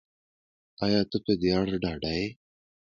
[0.85, 2.27] ایا ته په دې اړه ډاډه یې